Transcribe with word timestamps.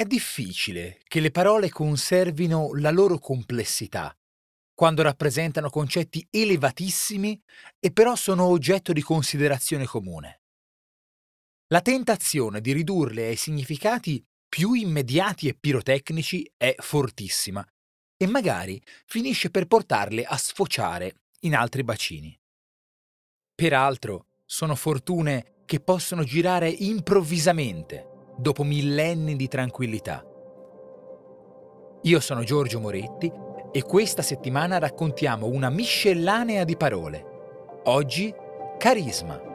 È 0.00 0.06
difficile 0.06 0.98
che 1.06 1.20
le 1.20 1.30
parole 1.30 1.68
conservino 1.68 2.70
la 2.76 2.90
loro 2.90 3.18
complessità 3.18 4.16
quando 4.72 5.02
rappresentano 5.02 5.68
concetti 5.68 6.26
elevatissimi 6.30 7.38
e 7.78 7.92
però 7.92 8.16
sono 8.16 8.44
oggetto 8.44 8.94
di 8.94 9.02
considerazione 9.02 9.84
comune. 9.84 10.40
La 11.66 11.82
tentazione 11.82 12.62
di 12.62 12.72
ridurle 12.72 13.26
ai 13.26 13.36
significati 13.36 14.24
più 14.48 14.72
immediati 14.72 15.48
e 15.48 15.54
pirotecnici 15.54 16.50
è 16.56 16.74
fortissima 16.78 17.62
e 18.16 18.26
magari 18.26 18.80
finisce 19.04 19.50
per 19.50 19.66
portarle 19.66 20.24
a 20.24 20.38
sfociare 20.38 21.12
in 21.40 21.54
altri 21.54 21.84
bacini. 21.84 22.34
Peraltro, 23.54 24.28
sono 24.46 24.76
fortune 24.76 25.56
che 25.66 25.78
possono 25.78 26.24
girare 26.24 26.70
improvvisamente 26.70 28.09
dopo 28.40 28.64
millenni 28.64 29.36
di 29.36 29.48
tranquillità. 29.48 30.24
Io 32.02 32.20
sono 32.20 32.42
Giorgio 32.42 32.80
Moretti 32.80 33.30
e 33.70 33.82
questa 33.82 34.22
settimana 34.22 34.78
raccontiamo 34.78 35.46
una 35.46 35.68
miscellanea 35.68 36.64
di 36.64 36.74
parole. 36.76 37.24
Oggi, 37.84 38.34
carisma. 38.78 39.48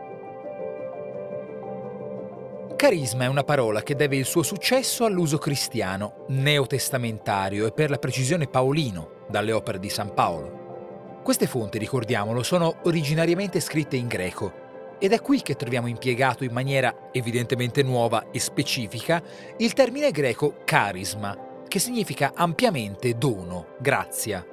Carisma 2.75 3.23
è 3.23 3.27
una 3.27 3.43
parola 3.43 3.81
che 3.81 3.95
deve 3.95 4.17
il 4.17 4.25
suo 4.25 4.43
successo 4.43 5.05
all'uso 5.05 5.39
cristiano, 5.39 6.25
neotestamentario 6.27 7.65
e 7.65 7.71
per 7.71 7.89
la 7.89 7.97
precisione 7.97 8.47
paolino, 8.47 9.23
dalle 9.27 9.51
opere 9.51 9.79
di 9.79 9.89
San 9.89 10.13
Paolo. 10.13 11.21
Queste 11.23 11.47
fonti, 11.47 11.79
ricordiamolo, 11.79 12.43
sono 12.43 12.75
originariamente 12.83 13.59
scritte 13.59 13.95
in 13.95 14.05
greco 14.07 14.64
ed 14.99 15.11
è 15.11 15.21
qui 15.21 15.41
che 15.41 15.55
troviamo 15.55 15.87
impiegato 15.87 16.43
in 16.43 16.51
maniera 16.51 17.09
evidentemente 17.11 17.83
nuova 17.83 18.29
e 18.31 18.39
specifica 18.39 19.21
il 19.57 19.73
termine 19.73 20.11
greco 20.11 20.57
carisma, 20.63 21.63
che 21.67 21.79
significa 21.79 22.33
ampiamente 22.35 23.17
dono, 23.17 23.75
grazia. 23.79 24.45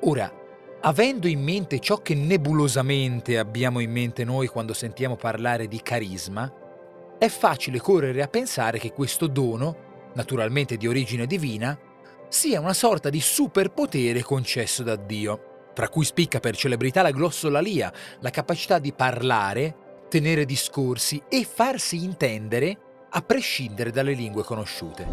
Ora, 0.00 0.30
avendo 0.80 1.26
in 1.28 1.42
mente 1.42 1.78
ciò 1.78 1.96
che 1.98 2.14
nebulosamente 2.14 3.38
abbiamo 3.38 3.80
in 3.80 3.90
mente 3.90 4.24
noi 4.24 4.48
quando 4.48 4.74
sentiamo 4.74 5.16
parlare 5.16 5.68
di 5.68 5.80
carisma, 5.82 6.52
è 7.18 7.28
facile 7.28 7.78
correre 7.78 8.22
a 8.22 8.28
pensare 8.28 8.78
che 8.78 8.92
questo 8.92 9.28
dono, 9.28 10.10
naturalmente 10.14 10.76
di 10.76 10.88
origine 10.88 11.26
divina, 11.26 11.78
sia 12.28 12.60
una 12.60 12.72
sorta 12.72 13.10
di 13.10 13.20
superpotere 13.20 14.22
concesso 14.22 14.82
da 14.82 14.96
Dio 14.96 15.51
tra 15.72 15.88
cui 15.88 16.04
spicca 16.04 16.40
per 16.40 16.56
celebrità 16.56 17.02
la 17.02 17.10
glossolalia, 17.10 17.92
la 18.20 18.30
capacità 18.30 18.78
di 18.78 18.92
parlare, 18.92 19.74
tenere 20.08 20.44
discorsi 20.44 21.22
e 21.28 21.44
farsi 21.44 22.02
intendere 22.04 22.78
a 23.10 23.22
prescindere 23.22 23.90
dalle 23.90 24.12
lingue 24.12 24.42
conosciute. 24.42 25.06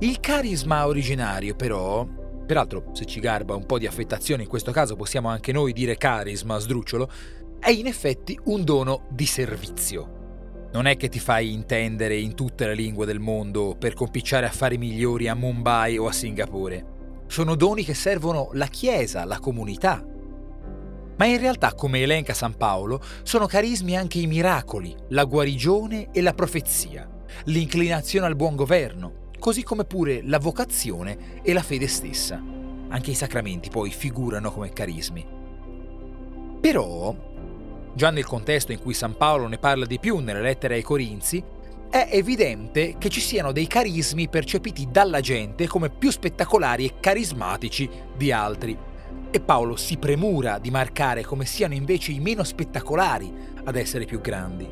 Il 0.00 0.20
carisma 0.20 0.86
originario 0.86 1.54
però, 1.54 2.06
peraltro 2.46 2.90
se 2.92 3.06
ci 3.06 3.20
garba 3.20 3.54
un 3.54 3.64
po' 3.64 3.78
di 3.78 3.86
affettazione 3.86 4.42
in 4.42 4.48
questo 4.48 4.70
caso 4.70 4.96
possiamo 4.96 5.28
anche 5.28 5.52
noi 5.52 5.72
dire 5.72 5.96
carisma 5.96 6.58
sdrucciolo, 6.58 7.10
è 7.58 7.70
in 7.70 7.86
effetti 7.86 8.38
un 8.44 8.64
dono 8.64 9.06
di 9.10 9.26
servizio. 9.26 10.68
Non 10.72 10.86
è 10.86 10.96
che 10.96 11.08
ti 11.08 11.18
fai 11.18 11.52
intendere 11.52 12.16
in 12.16 12.34
tutte 12.34 12.66
le 12.66 12.74
lingue 12.74 13.06
del 13.06 13.20
mondo 13.20 13.74
per 13.78 13.94
compicciare 13.94 14.44
affari 14.44 14.76
migliori 14.76 15.28
a 15.28 15.34
Mumbai 15.34 15.96
o 15.96 16.06
a 16.06 16.12
Singapore. 16.12 16.95
Sono 17.26 17.54
doni 17.54 17.84
che 17.84 17.94
servono 17.94 18.50
la 18.52 18.66
Chiesa, 18.66 19.24
la 19.24 19.38
comunità. 19.38 20.04
Ma 21.16 21.24
in 21.24 21.38
realtà, 21.38 21.74
come 21.74 22.00
elenca 22.00 22.34
San 22.34 22.56
Paolo, 22.56 23.00
sono 23.22 23.46
carismi 23.46 23.96
anche 23.96 24.18
i 24.18 24.26
miracoli, 24.26 24.94
la 25.08 25.24
guarigione 25.24 26.10
e 26.12 26.20
la 26.20 26.34
profezia, 26.34 27.08
l'inclinazione 27.44 28.26
al 28.26 28.36
buon 28.36 28.54
governo, 28.54 29.30
così 29.38 29.62
come 29.62 29.84
pure 29.84 30.20
la 30.22 30.38
vocazione 30.38 31.42
e 31.42 31.52
la 31.52 31.62
fede 31.62 31.88
stessa. 31.88 32.42
Anche 32.88 33.10
i 33.10 33.14
sacramenti 33.14 33.70
poi 33.70 33.90
figurano 33.90 34.52
come 34.52 34.72
carismi. 34.72 35.26
Però, 36.60 37.14
già 37.94 38.10
nel 38.10 38.26
contesto 38.26 38.72
in 38.72 38.80
cui 38.80 38.94
San 38.94 39.16
Paolo 39.16 39.46
ne 39.46 39.58
parla 39.58 39.86
di 39.86 39.98
più 39.98 40.18
nelle 40.18 40.40
lettere 40.42 40.74
ai 40.74 40.82
Corinzi, 40.82 41.42
è 41.96 42.08
evidente 42.10 42.96
che 42.98 43.08
ci 43.08 43.20
siano 43.20 43.52
dei 43.52 43.66
carismi 43.66 44.28
percepiti 44.28 44.88
dalla 44.90 45.20
gente 45.20 45.66
come 45.66 45.88
più 45.88 46.10
spettacolari 46.10 46.84
e 46.84 46.94
carismatici 47.00 47.88
di 48.14 48.30
altri. 48.30 48.76
E 49.30 49.40
Paolo 49.40 49.76
si 49.76 49.96
premura 49.96 50.58
di 50.58 50.70
marcare 50.70 51.24
come 51.24 51.46
siano 51.46 51.72
invece 51.72 52.12
i 52.12 52.20
meno 52.20 52.44
spettacolari 52.44 53.32
ad 53.64 53.76
essere 53.76 54.04
più 54.04 54.20
grandi. 54.20 54.68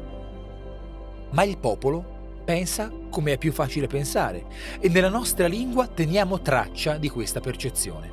Ma 1.31 1.43
il 1.45 1.57
popolo 1.57 2.43
pensa 2.45 2.93
come 3.09 3.33
è 3.33 3.39
più 3.39 3.53
facile 3.53 3.87
pensare 3.87 4.45
e 4.79 4.91
nella 4.91 5.09
nostra 5.09 5.47
lingua 5.47 5.87
teniamo 5.87 6.43
traccia 6.43 6.99
di 6.99 7.09
questa 7.09 7.41
percezione. 7.41 8.13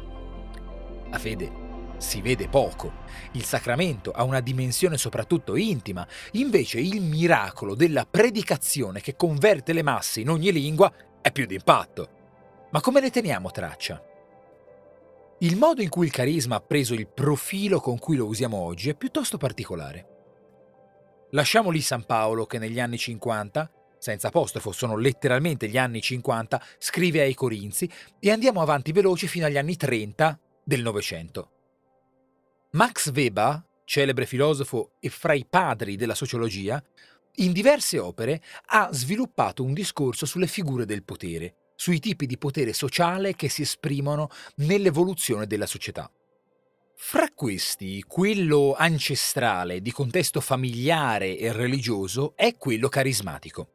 La 1.09 1.19
fede 1.19 1.60
si 2.01 2.21
vede 2.21 2.49
poco. 2.49 2.91
Il 3.33 3.45
sacramento 3.45 4.11
ha 4.11 4.23
una 4.23 4.41
dimensione 4.41 4.97
soprattutto 4.97 5.55
intima, 5.55 6.05
invece 6.31 6.79
il 6.79 7.01
miracolo 7.01 7.75
della 7.75 8.05
predicazione 8.09 9.01
che 9.01 9.15
converte 9.15 9.71
le 9.71 9.83
masse 9.83 10.19
in 10.19 10.29
ogni 10.29 10.51
lingua 10.51 10.91
è 11.21 11.31
più 11.31 11.45
d'impatto. 11.45 12.09
Ma 12.71 12.81
come 12.81 12.99
ne 12.99 13.11
teniamo 13.11 13.51
traccia? 13.51 14.03
Il 15.39 15.57
modo 15.57 15.81
in 15.81 15.89
cui 15.89 16.07
il 16.07 16.11
carisma 16.11 16.55
ha 16.57 16.61
preso 16.61 16.93
il 16.93 17.07
profilo 17.07 17.79
con 17.79 17.97
cui 17.97 18.15
lo 18.15 18.25
usiamo 18.25 18.57
oggi 18.57 18.89
è 18.89 18.95
piuttosto 18.95 19.37
particolare. 19.37 20.07
Lasciamo 21.31 21.69
lì 21.69 21.81
San 21.81 22.05
Paolo 22.05 22.45
che 22.45 22.59
negli 22.59 22.79
anni 22.79 22.97
50, 22.97 23.71
senza 23.97 24.27
apostrofo 24.27 24.71
sono 24.71 24.97
letteralmente 24.97 25.67
gli 25.67 25.77
anni 25.77 26.01
50, 26.01 26.61
scrive 26.77 27.21
ai 27.21 27.33
Corinzi 27.33 27.89
e 28.19 28.31
andiamo 28.31 28.61
avanti 28.61 28.91
veloci 28.91 29.27
fino 29.27 29.45
agli 29.45 29.57
anni 29.57 29.77
30 29.77 30.39
del 30.63 30.81
Novecento. 30.81 31.51
Max 32.73 33.11
Weber, 33.11 33.61
celebre 33.83 34.25
filosofo 34.25 34.93
e 35.01 35.09
fra 35.09 35.33
i 35.33 35.45
padri 35.45 35.97
della 35.97 36.15
sociologia, 36.15 36.81
in 37.35 37.51
diverse 37.51 37.99
opere 37.99 38.41
ha 38.67 38.87
sviluppato 38.93 39.61
un 39.61 39.73
discorso 39.73 40.25
sulle 40.25 40.47
figure 40.47 40.85
del 40.85 41.03
potere, 41.03 41.73
sui 41.75 41.99
tipi 41.99 42.25
di 42.25 42.37
potere 42.37 42.71
sociale 42.71 43.35
che 43.35 43.49
si 43.49 43.63
esprimono 43.63 44.29
nell'evoluzione 44.57 45.47
della 45.47 45.65
società. 45.65 46.09
Fra 46.95 47.27
questi, 47.35 48.05
quello 48.07 48.73
ancestrale 48.77 49.81
di 49.81 49.91
contesto 49.91 50.39
familiare 50.39 51.37
e 51.37 51.51
religioso 51.51 52.37
è 52.37 52.55
quello 52.55 52.87
carismatico. 52.87 53.67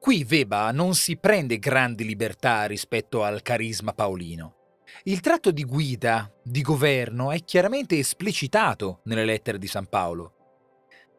Qui 0.00 0.26
Weber 0.28 0.74
non 0.74 0.96
si 0.96 1.16
prende 1.16 1.60
grandi 1.60 2.04
libertà 2.04 2.64
rispetto 2.64 3.22
al 3.22 3.42
carisma 3.42 3.92
paolino. 3.92 4.57
Il 5.04 5.20
tratto 5.20 5.50
di 5.50 5.64
guida, 5.64 6.32
di 6.42 6.62
governo, 6.62 7.30
è 7.30 7.44
chiaramente 7.44 7.98
esplicitato 7.98 9.00
nelle 9.04 9.24
lettere 9.24 9.58
di 9.58 9.66
San 9.66 9.86
Paolo. 9.86 10.34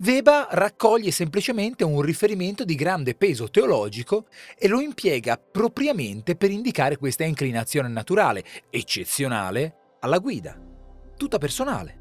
Weber 0.02 0.47
raccoglie 0.52 1.12
semplicemente 1.12 1.84
un 1.84 2.02
riferimento 2.02 2.63
di 2.63 2.75
grande 2.75 3.16
peso 3.16 3.50
teologico 3.50 4.28
e 4.58 4.69
lo 4.69 4.79
impiega 4.79 5.38
propriamente 5.38 6.38
per 6.38 6.52
indicare 6.52 6.96
questa 6.96 7.25
inclinazione 7.25 7.90
naturale, 7.90 8.46
eccezionale, 8.69 9.97
alla 10.00 10.19
guida, 10.19 10.58
tutta 11.18 11.38
personale. 11.38 11.97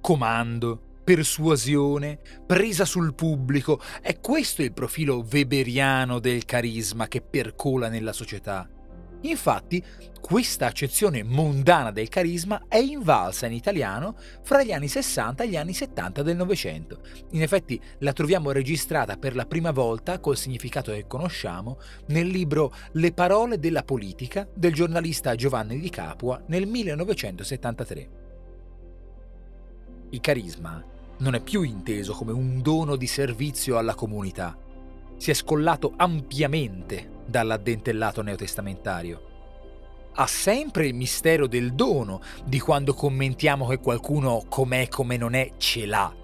Comando, 0.00 0.98
persuasione, 1.04 2.18
presa 2.44 2.84
sul 2.84 3.14
pubblico, 3.14 3.80
è 4.00 4.18
questo 4.18 4.62
il 4.62 4.72
profilo 4.72 5.24
weberiano 5.30 6.18
del 6.18 6.44
carisma 6.44 7.06
che 7.06 7.20
percola 7.20 7.88
nella 7.88 8.12
società. 8.12 8.68
Infatti, 9.22 9.82
questa 10.20 10.66
accezione 10.66 11.22
mondana 11.22 11.90
del 11.90 12.08
carisma 12.08 12.64
è 12.68 12.78
invalsa 12.78 13.46
in 13.46 13.52
italiano 13.52 14.16
fra 14.42 14.62
gli 14.62 14.72
anni 14.72 14.88
60 14.88 15.44
e 15.44 15.48
gli 15.48 15.56
anni 15.56 15.72
70 15.72 16.22
del 16.22 16.36
Novecento. 16.36 17.00
In 17.30 17.42
effetti 17.42 17.80
la 17.98 18.12
troviamo 18.12 18.50
registrata 18.50 19.16
per 19.16 19.34
la 19.34 19.46
prima 19.46 19.70
volta 19.70 20.18
col 20.20 20.36
significato 20.36 20.92
che 20.92 21.06
conosciamo 21.06 21.78
nel 22.06 22.26
libro 22.26 22.72
Le 22.92 23.12
parole 23.12 23.58
della 23.58 23.82
politica 23.82 24.48
del 24.54 24.72
giornalista 24.72 25.34
Giovanni 25.34 25.78
di 25.78 25.90
Capua 25.90 26.42
nel 26.46 26.66
1973. 26.66 28.08
Il 30.10 30.20
carisma 30.20 30.84
non 31.18 31.34
è 31.34 31.40
più 31.40 31.62
inteso 31.62 32.12
come 32.12 32.32
un 32.32 32.60
dono 32.60 32.96
di 32.96 33.06
servizio 33.06 33.78
alla 33.78 33.94
comunità. 33.94 34.56
Si 35.16 35.30
è 35.30 35.34
scollato 35.34 35.92
ampiamente 35.96 37.11
dall'addentellato 37.26 38.22
neotestamentario. 38.22 39.30
Ha 40.14 40.26
sempre 40.26 40.86
il 40.86 40.94
mistero 40.94 41.46
del 41.46 41.72
dono, 41.72 42.20
di 42.44 42.60
quando 42.60 42.92
commentiamo 42.94 43.66
che 43.66 43.78
qualcuno 43.78 44.44
com'è 44.48 44.88
come 44.88 45.16
non 45.16 45.34
è 45.34 45.52
ce 45.56 45.86
l'ha, 45.86 46.14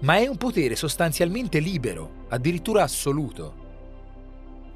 ma 0.00 0.16
è 0.16 0.26
un 0.26 0.36
potere 0.36 0.74
sostanzialmente 0.74 1.58
libero, 1.58 2.26
addirittura 2.28 2.82
assoluto. 2.82 3.58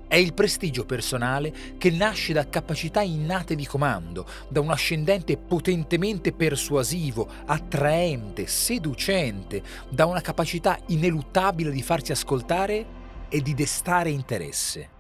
È 0.07 0.17
il 0.17 0.35
prestigio 0.35 0.85
personale 0.85 1.53
che 1.79 1.91
nasce 1.91 2.33
da 2.33 2.49
capacità 2.49 3.01
innate 3.01 3.57
di 3.57 3.67
comando, 3.67 4.27
da 4.49 4.61
un 4.61 4.71
ascendente 4.71 5.37
potentemente 5.37 6.33
persuasivo, 6.33 7.29
attraente, 7.47 8.47
seducente, 8.47 9.63
da 9.89 10.07
una 10.07 10.21
capacità 10.21 10.79
ineluttabile 10.89 11.73
di 11.73 11.83
farsi 11.83 12.13
ascoltare 12.13 12.87
e 13.29 13.41
di 13.41 13.55
destare 13.55 14.11
interesse. 14.11 14.91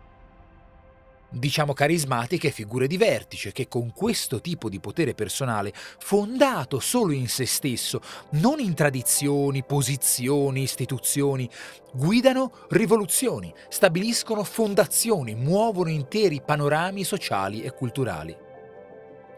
Diciamo 1.36 1.72
carismatiche 1.72 2.52
figure 2.52 2.86
di 2.86 2.96
vertice 2.96 3.50
che 3.50 3.66
con 3.66 3.92
questo 3.92 4.40
tipo 4.40 4.68
di 4.68 4.78
potere 4.78 5.14
personale, 5.14 5.72
fondato 5.74 6.78
solo 6.78 7.10
in 7.10 7.26
se 7.26 7.44
stesso, 7.44 8.00
non 8.30 8.60
in 8.60 8.72
tradizioni, 8.72 9.64
posizioni, 9.64 10.62
istituzioni, 10.62 11.50
guidano 11.92 12.52
rivoluzioni, 12.68 13.52
stabiliscono 13.68 14.44
fondazioni, 14.44 15.34
muovono 15.34 15.90
interi 15.90 16.40
panorami 16.40 17.02
sociali 17.02 17.62
e 17.62 17.72
culturali. 17.72 18.36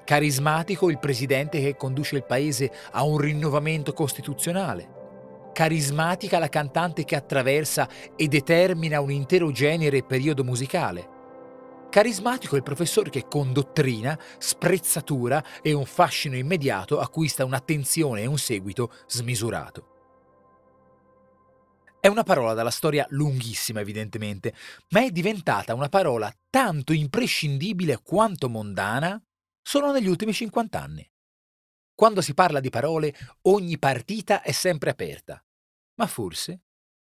Carismatico 0.05 0.91
il 0.91 0.99
presidente 0.99 1.63
che 1.63 1.77
conduce 1.77 2.17
il 2.17 2.25
paese 2.25 2.71
a 2.91 3.05
un 3.05 3.17
rinnovamento 3.17 3.95
costituzionale. 3.95 5.51
Carismatica 5.55 6.39
la 6.39 6.51
cantante 6.51 7.05
che 7.05 7.17
attraversa 7.17 7.89
e 8.15 8.29
determina 8.29 9.01
un 9.01 9.11
intero 9.11 9.51
genere 9.51 9.97
e 9.97 10.05
periodo 10.05 10.45
musicale 10.45 11.15
Carismatico 11.97 12.57
è 12.57 12.59
il 12.59 12.63
professore 12.63 13.09
che 13.09 13.27
con 13.27 13.55
dottrina, 13.55 14.21
sprezzatura 14.37 15.43
e 15.63 15.73
un 15.73 15.87
fascino 15.87 16.37
immediato 16.37 17.01
acquista 17.01 17.47
un'attenzione 17.47 18.21
e 18.21 18.27
un 18.27 18.37
seguito 18.37 18.93
smisurato. 19.07 19.95
È 21.99 22.07
una 22.07 22.23
parola 22.23 22.53
dalla 22.53 22.71
storia 22.71 23.07
lunghissima 23.09 23.81
evidentemente, 23.81 24.53
ma 24.91 25.05
è 25.05 25.11
diventata 25.11 25.73
una 25.73 25.89
parola 25.89 26.31
tanto 26.51 26.93
imprescindibile 26.93 28.03
quanto 28.03 28.51
mondana 28.51 29.19
solo 29.63 29.91
negli 29.91 30.07
ultimi 30.07 30.35
50 30.35 30.79
anni. 30.79 31.11
Quando 31.95 32.21
si 32.21 32.35
parla 32.35 32.61
di 32.61 32.69
parole, 32.69 33.15
ogni 33.45 33.79
partita 33.79 34.43
è 34.43 34.53
sempre 34.53 34.91
aperta, 34.91 35.43
ma 35.95 36.07
forse, 36.07 36.61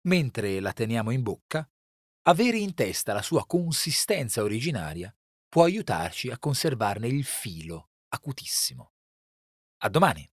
mentre 0.07 0.59
la 0.59 0.73
teniamo 0.73 1.11
in 1.11 1.21
bocca, 1.21 1.69
avere 2.23 2.57
in 2.57 2.73
testa 2.73 3.13
la 3.13 3.21
sua 3.21 3.45
consistenza 3.45 4.43
originaria 4.43 5.13
può 5.47 5.63
aiutarci 5.63 6.29
a 6.29 6.37
conservarne 6.37 7.07
il 7.07 7.23
filo 7.23 7.89
acutissimo. 8.09 8.91
A 9.83 9.89
domani! 9.89 10.29